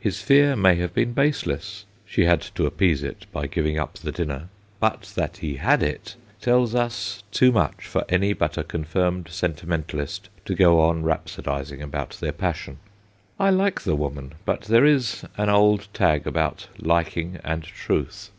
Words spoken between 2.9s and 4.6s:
it by giving up the dinner